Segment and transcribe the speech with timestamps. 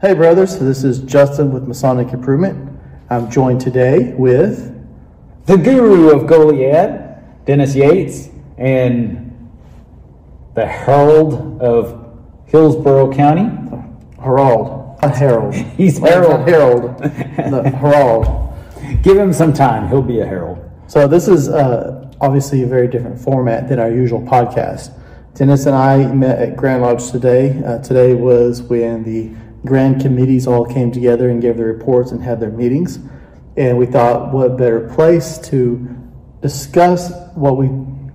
[0.00, 0.58] Hey, brothers.
[0.58, 2.80] This is Justin with Masonic Improvement.
[3.10, 4.74] I'm joined today with
[5.44, 9.50] the guru of Goliad, Dennis Yates, and
[10.54, 12.16] the herald of
[12.46, 13.50] Hillsborough County,
[14.18, 14.98] Herald.
[15.02, 15.54] A herald.
[15.76, 16.48] He's Herald.
[16.48, 17.04] Harold.
[17.04, 17.64] Herald.
[17.64, 19.02] the Harold.
[19.02, 20.58] Give him some time; he'll be a herald.
[20.86, 24.94] So this is uh, obviously a very different format than our usual podcast.
[25.34, 27.62] Dennis and I met at Grand Lodge today.
[27.62, 32.22] Uh, today was when the grand committees all came together and gave their reports and
[32.22, 32.98] had their meetings.
[33.56, 35.88] And we thought, what better place to
[36.40, 37.68] discuss what we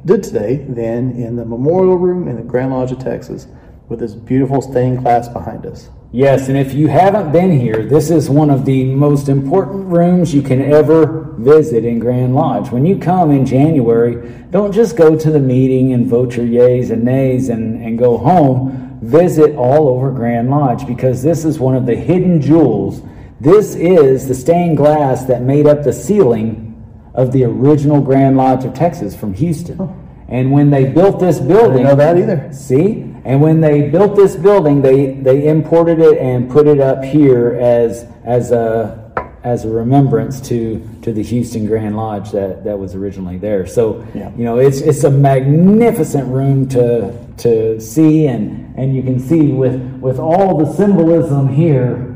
[0.05, 3.47] did today than in the memorial room in the Grand Lodge of Texas
[3.89, 5.89] with this beautiful stained glass behind us.
[6.11, 10.33] Yes, and if you haven't been here, this is one of the most important rooms
[10.33, 12.71] you can ever visit in Grand Lodge.
[12.71, 16.89] When you come in January, don't just go to the meeting and vote your yays
[16.89, 18.84] and nays and, and go home.
[19.05, 23.01] Visit all over Grand Lodge because this is one of the hidden jewels.
[23.39, 26.71] This is the stained glass that made up the ceiling
[27.13, 29.77] of the original Grand Lodge of Texas from Houston.
[29.79, 29.95] Oh.
[30.27, 32.49] And when they built this building, know that either.
[32.51, 33.13] See?
[33.25, 37.55] And when they built this building, they, they imported it and put it up here
[37.61, 39.03] as as a
[39.43, 43.67] as a remembrance to to the Houston Grand Lodge that, that was originally there.
[43.67, 44.31] So Yeah.
[44.35, 49.51] you know it's it's a magnificent room to to see and and you can see
[49.51, 52.15] with with all the symbolism here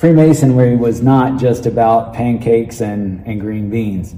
[0.00, 4.14] Freemasonry was not just about pancakes and, and green beans.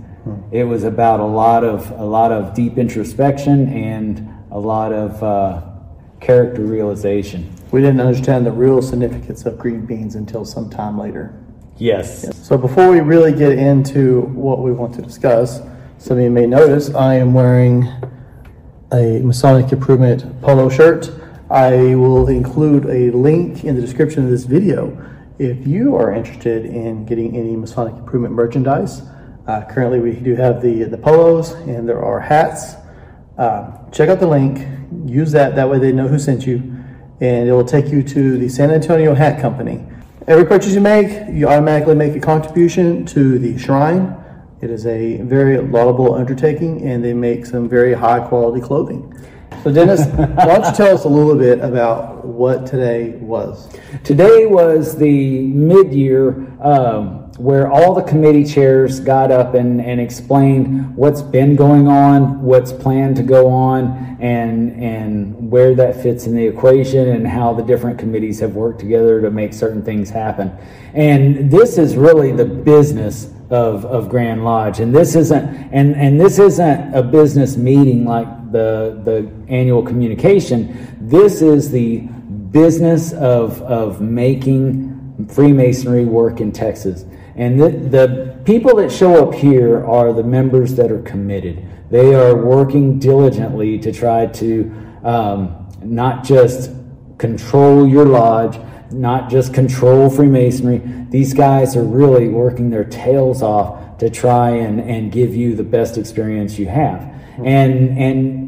[0.52, 5.20] It was about a lot of a lot of deep introspection and a lot of
[5.20, 5.62] uh,
[6.20, 7.52] character realization.
[7.72, 11.34] We didn't understand the real significance of green beans until some time later.
[11.78, 12.28] Yes.
[12.46, 15.62] So before we really get into what we want to discuss,
[15.98, 17.88] some of you may notice I am wearing
[18.92, 21.10] a Masonic Improvement polo shirt.
[21.50, 24.96] I will include a link in the description of this video
[25.38, 29.02] if you are interested in getting any Masonic Improvement merchandise.
[29.46, 32.74] Uh, currently, we do have the the polos and there are hats.
[33.38, 34.66] Uh, check out the link.
[35.06, 35.56] Use that.
[35.56, 36.56] That way they know who sent you,
[37.20, 39.84] and it will take you to the San Antonio Hat Company.
[40.28, 44.21] Every purchase you make, you automatically make a contribution to the shrine.
[44.62, 49.12] It is a very laudable undertaking, and they make some very high quality clothing.
[49.64, 53.68] So, Dennis, why don't you tell us a little bit about what today was?
[54.04, 60.94] Today was the mid-year um, where all the committee chairs got up and, and explained
[60.94, 66.36] what's been going on, what's planned to go on, and and where that fits in
[66.36, 70.56] the equation, and how the different committees have worked together to make certain things happen.
[70.94, 74.80] And this is really the business of, of Grand Lodge.
[74.80, 80.96] And this isn't and, and this isn't a business meeting like the the annual communication.
[81.00, 81.98] This is the
[82.50, 87.04] business of of making Freemasonry work in Texas.
[87.34, 91.66] And the, the people that show up here are the members that are committed.
[91.90, 96.70] They are working diligently to try to um, not just
[97.18, 98.58] control your lodge,
[98.92, 100.82] not just control Freemasonry.
[101.10, 105.64] These guys are really working their tails off to try and, and give you the
[105.64, 107.12] best experience you have.
[107.44, 108.42] And and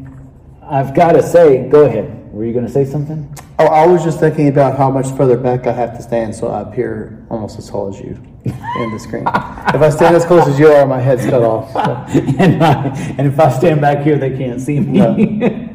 [0.63, 2.33] I've got to say, go ahead.
[2.33, 3.33] Were you going to say something?
[3.59, 6.49] Oh, I was just thinking about how much further back I have to stand so
[6.49, 9.23] I appear almost as tall as you in the screen.
[9.23, 11.73] if I stand as close as you are, my head's cut off.
[11.73, 11.81] so.
[12.39, 15.01] and, I, and if I stand back here, they can't see me.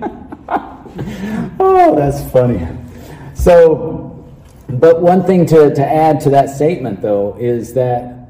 [1.59, 2.67] oh, that's funny.
[3.33, 4.08] So,
[4.69, 8.27] but one thing to, to add to that statement, though, is that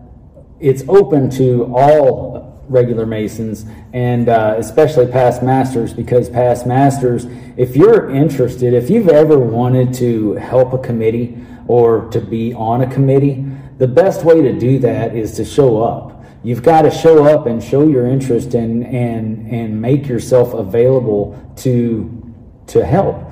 [0.59, 7.25] it's open to all regular Masons and uh, especially past masters because past masters,
[7.57, 11.37] if you're interested, if you've ever wanted to help a committee
[11.67, 13.45] or to be on a committee,
[13.77, 16.23] the best way to do that is to show up.
[16.43, 21.37] You've got to show up and show your interest and and and make yourself available
[21.57, 22.33] to
[22.67, 23.25] to help.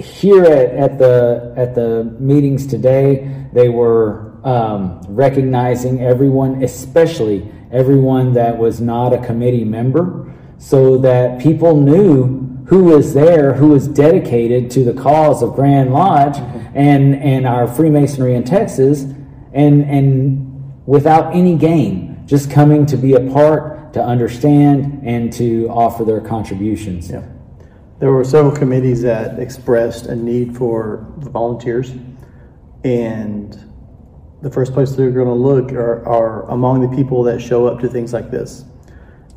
[0.00, 8.32] Here at, at the at the meetings today, they were um, recognizing everyone, especially everyone
[8.34, 13.88] that was not a committee member, so that people knew who was there, who was
[13.88, 16.36] dedicated to the cause of Grand Lodge
[16.74, 19.02] and and our Freemasonry in Texas,
[19.52, 25.68] and and without any gain, just coming to be a part, to understand, and to
[25.68, 27.10] offer their contributions.
[27.10, 27.24] Yeah.
[28.00, 31.92] There were several committees that expressed a need for volunteers,
[32.82, 33.52] and
[34.40, 37.78] the first place they're going to look are, are among the people that show up
[37.80, 38.64] to things like this.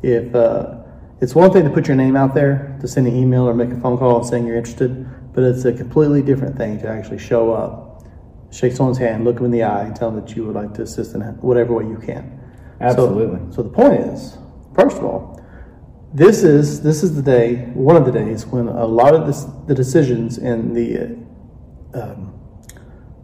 [0.02, 0.76] If uh,
[1.20, 3.68] it's one thing to put your name out there, to send an email or make
[3.70, 7.52] a phone call saying you're interested, but it's a completely different thing to actually show
[7.52, 8.02] up,
[8.50, 10.72] shake someone's hand, look them in the eye, and tell them that you would like
[10.74, 12.40] to assist in whatever way you can.
[12.78, 13.54] So- Absolutely.
[13.54, 14.38] So, the point is,
[14.74, 15.43] first of all,
[16.14, 19.44] this is this is the day, one of the days when a lot of this,
[19.66, 21.18] the decisions in the
[22.00, 22.30] um,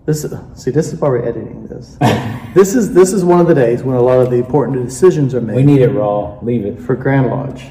[0.06, 0.26] this
[0.56, 1.96] see this is why we're editing this.
[2.54, 5.34] this is this is one of the days when a lot of the important decisions
[5.34, 6.38] are made We need it raw.
[6.42, 6.80] Leave it.
[6.80, 7.64] for Grand Lodge.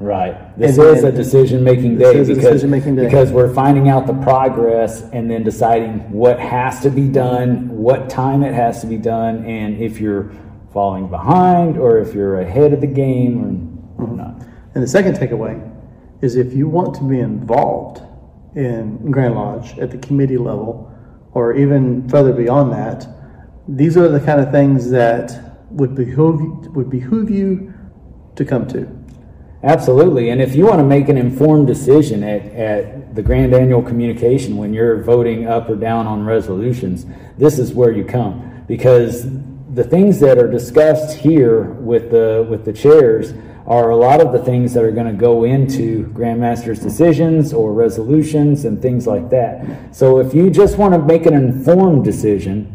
[0.00, 0.58] Right.
[0.58, 3.04] This And is a decision-making day because, day.
[3.04, 8.10] because we're finding out the progress and then deciding what has to be done, what
[8.10, 10.32] time it has to be done, and if you're
[10.72, 13.68] falling behind or if you're ahead of the game
[13.98, 14.16] or Mm-hmm.
[14.16, 14.42] not.
[14.74, 15.70] And the second takeaway
[16.22, 18.02] is if you want to be involved
[18.54, 20.90] in Grand Lodge at the committee level
[21.32, 23.06] or even further beyond that,
[23.68, 27.72] these are the kind of things that would behoove would behoove you
[28.36, 28.88] to come to.
[29.62, 30.30] Absolutely.
[30.30, 34.56] And if you want to make an informed decision at, at the grand annual communication
[34.56, 37.06] when you're voting up or down on resolutions,
[37.38, 38.64] this is where you come.
[38.66, 39.24] Because
[39.74, 43.32] the things that are discussed here with the with the chairs
[43.72, 47.72] are a lot of the things that are going to go into Grandmaster's decisions or
[47.72, 49.96] resolutions and things like that.
[49.96, 52.68] So if you just want to make an informed decision,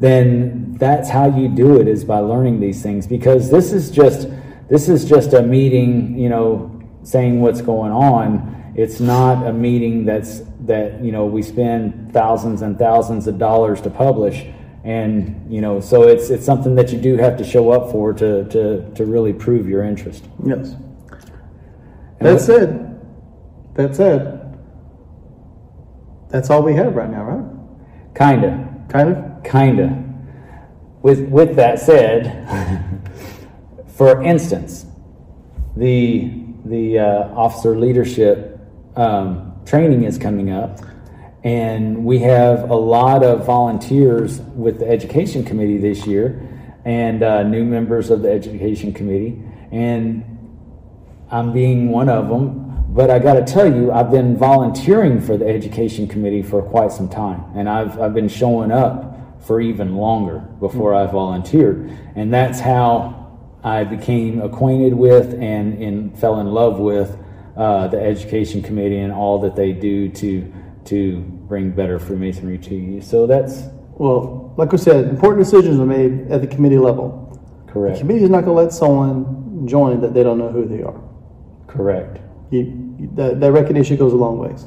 [0.00, 3.06] then that's how you do it is by learning these things.
[3.06, 4.28] Because this is just
[4.68, 6.70] this is just a meeting you know
[7.04, 8.72] saying what's going on.
[8.76, 13.80] It's not a meeting that's that you know we spend thousands and thousands of dollars
[13.80, 14.44] to publish
[14.84, 18.12] and you know so it's it's something that you do have to show up for
[18.12, 20.74] to to to really prove your interest Yes.
[22.20, 23.00] That said,
[23.74, 24.58] that said,
[26.30, 28.14] that's all we have right now, right?
[28.14, 29.44] kinda Kind of.
[29.44, 30.02] Kinda.
[31.02, 32.48] With with that said,
[33.88, 34.86] for instance,
[35.76, 36.32] the
[36.64, 37.04] the uh,
[37.34, 38.58] officer leadership
[38.96, 40.80] um, training is coming up,
[41.44, 46.48] and we have a lot of volunteers with the education committee this year,
[46.86, 50.24] and uh, new members of the education committee, and
[51.30, 52.62] I'm being one of them.
[52.88, 56.92] But I got to tell you, I've been volunteering for the education committee for quite
[56.92, 62.32] some time, and I've I've been showing up for even longer before I volunteered, and
[62.32, 67.18] that's how I became acquainted with and, and fell in love with
[67.56, 70.52] uh, the education committee and all that they do to
[70.86, 73.00] to bring better Freemasonry to you.
[73.00, 73.64] So that's
[73.96, 77.22] Well, like we said, important decisions are made at the committee level.
[77.66, 77.96] Correct.
[77.96, 80.82] The committee is not going to let someone join that they don't know who they
[80.82, 81.00] are.
[81.66, 82.20] Correct.
[82.50, 84.66] You, that, that recognition goes a long ways.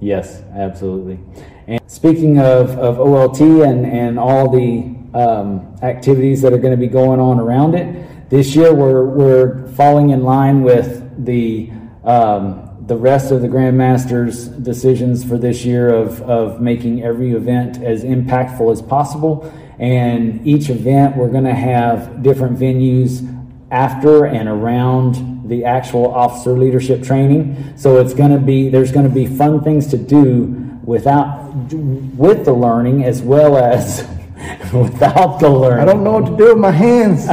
[0.00, 1.18] Yes, absolutely.
[1.66, 6.80] And speaking of, of OLT and, and all the um, activities that are going to
[6.80, 11.70] be going on around it, this year we're, we're falling in line with the,
[12.04, 17.82] um, the rest of the Grandmaster's decisions for this year of, of making every event
[17.82, 19.50] as impactful as possible.
[19.78, 23.30] And each event, we're going to have different venues
[23.70, 27.74] after and around the actual officer leadership training.
[27.76, 32.44] So it's going to be there's going to be fun things to do without with
[32.44, 34.06] the learning as well as
[34.72, 35.80] without the learning.
[35.80, 37.26] I don't know what to do with my hands.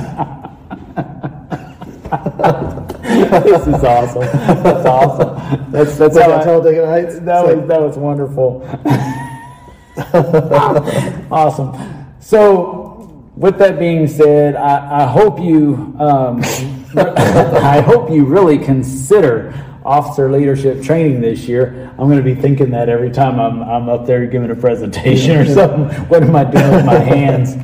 [3.40, 4.22] this is awesome.
[4.22, 5.72] That's awesome.
[5.72, 7.20] That's that's how I told Heights.
[7.20, 8.62] that was that was wonderful.
[11.32, 12.08] awesome.
[12.20, 16.42] So, with that being said, I, I hope you um,
[16.98, 19.54] I hope you really consider
[19.86, 21.90] officer leadership training this year.
[21.98, 25.38] I'm going to be thinking that every time I'm I'm up there giving a presentation
[25.38, 25.88] or something.
[26.10, 27.56] What am I doing with my hands?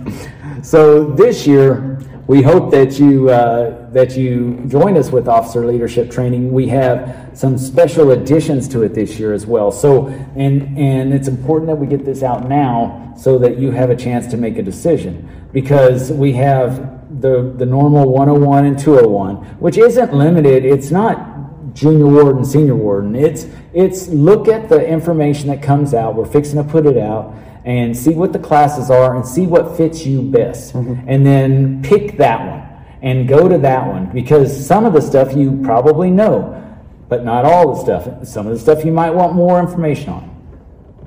[0.67, 6.11] So this year, we hope that you uh, that you join us with officer leadership
[6.11, 6.51] training.
[6.51, 9.71] We have some special additions to it this year as well.
[9.71, 13.89] So and and it's important that we get this out now so that you have
[13.89, 19.37] a chance to make a decision because we have the the normal 101 and 201,
[19.57, 20.63] which isn't limited.
[20.63, 23.15] It's not junior warden, senior warden.
[23.15, 26.13] It's it's look at the information that comes out.
[26.13, 27.33] We're fixing to put it out
[27.65, 30.75] and see what the classes are and see what fits you best.
[30.75, 31.09] Mm-hmm.
[31.09, 32.66] And then pick that one
[33.07, 36.53] and go to that one because some of the stuff you probably know,
[37.07, 38.27] but not all the stuff.
[38.27, 40.29] Some of the stuff you might want more information on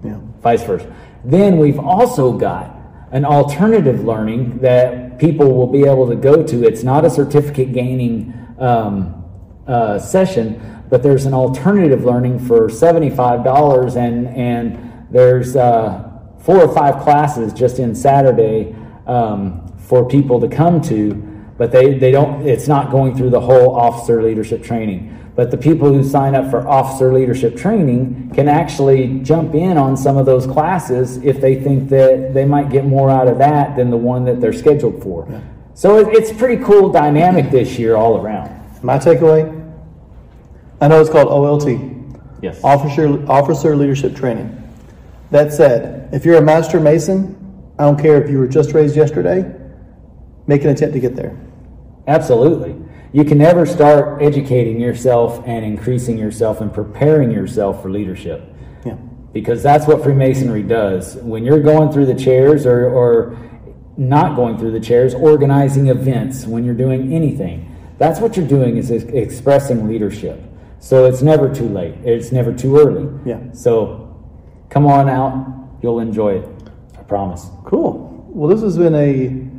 [0.02, 0.16] Yeah.
[0.42, 0.87] vice versa.
[1.25, 2.75] Then we've also got
[3.12, 6.64] an alternative learning that people will be able to go to.
[6.64, 9.23] It's not a certificate gaining um,
[9.66, 14.78] uh, session, but there's an alternative learning for seventy-five dollars, and and
[15.11, 16.02] there's uh,
[16.38, 18.75] four or five classes just in Saturday
[19.07, 21.29] um, for people to come to.
[21.61, 25.14] But they, they don't it's not going through the whole officer leadership training.
[25.37, 29.95] But the people who sign up for officer leadership training can actually jump in on
[29.95, 33.76] some of those classes if they think that they might get more out of that
[33.76, 35.29] than the one that they're scheduled for.
[35.75, 38.49] So it, it's pretty cool dynamic this year all around.
[38.83, 39.45] My takeaway,
[40.81, 42.59] I know it's called OLT, Yes.
[42.64, 44.57] Officer, Officer Leadership Training.
[45.31, 47.37] That said, if you're a Master Mason,
[47.79, 49.45] I don't care if you were just raised yesterday,
[50.47, 51.37] make an attempt to get there.
[52.07, 52.76] Absolutely.
[53.12, 58.42] You can never start educating yourself and increasing yourself and preparing yourself for leadership.
[58.85, 58.95] Yeah.
[59.33, 61.16] Because that's what Freemasonry does.
[61.16, 63.37] When you're going through the chairs or, or
[63.97, 68.76] not going through the chairs, organizing events, when you're doing anything, that's what you're doing
[68.76, 70.40] is ex- expressing leadership.
[70.78, 71.95] So it's never too late.
[72.04, 73.09] It's never too early.
[73.26, 73.52] Yeah.
[73.52, 74.16] So
[74.71, 75.78] come on out.
[75.83, 76.49] You'll enjoy it.
[76.97, 77.50] I promise.
[77.64, 78.25] Cool.
[78.28, 79.50] Well, this has been a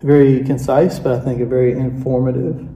[0.00, 2.66] very concise, but I think a very informative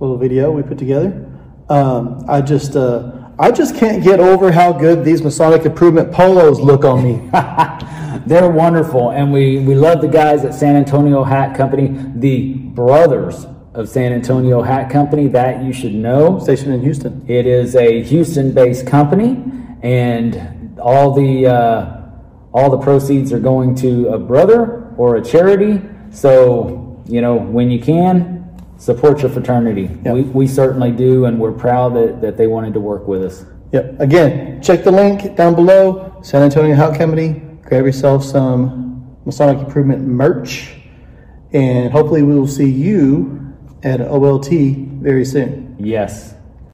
[0.00, 1.28] little video we put together.
[1.68, 6.60] Um, I just, uh, I just can't get over how good these Masonic Improvement polos
[6.60, 7.30] look on me.
[8.26, 13.46] They're wonderful, and we, we love the guys at San Antonio Hat Company, the brothers
[13.74, 15.28] of San Antonio Hat Company.
[15.28, 16.38] That you should know.
[16.38, 17.24] Stationed in Houston.
[17.26, 19.42] It is a Houston-based company,
[19.82, 22.02] and all the uh,
[22.52, 25.80] all the proceeds are going to a brother or a charity.
[26.12, 28.42] So you know when you can
[28.82, 29.88] support your fraternity.
[30.04, 30.14] Yep.
[30.14, 33.44] We, we certainly do, and we're proud that, that they wanted to work with us.
[33.72, 34.00] Yep.
[34.00, 36.20] Again, check the link down below.
[36.22, 37.40] San Antonio Hat Company.
[37.62, 40.74] Grab yourself some Masonic Improvement merch,
[41.52, 43.54] and hopefully we will see you
[43.84, 44.50] at OLT
[45.00, 45.76] very soon.
[45.78, 46.34] Yes.